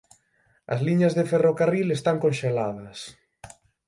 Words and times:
As 0.73 0.79
liñas 0.87 1.13
de 1.17 1.27
ferrocarril 1.31 1.87
están 1.91 2.17
conxeladas. 2.23 2.99